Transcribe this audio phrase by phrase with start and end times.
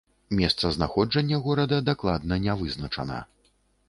[0.37, 3.19] Месцазнаходжанне горада дакладна не вызначана.